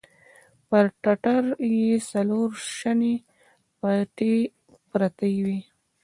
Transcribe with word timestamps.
پر 0.67 0.85
ټټر 1.01 1.43
يې 1.75 1.91
څلور 2.11 2.49
شنې 2.77 3.13
پټې 3.79 4.35
پرتې 4.89 5.31
وې. 5.45 5.59